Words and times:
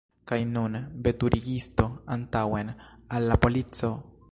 Kaj 0.29 0.37
nun, 0.53 0.77
veturigisto, 1.07 1.87
antaŭen, 2.17 2.75
al 3.19 3.31
la 3.33 3.41
polico! 3.47 3.95